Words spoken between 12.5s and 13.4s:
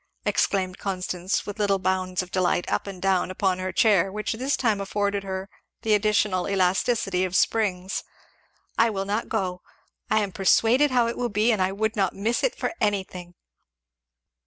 for anything."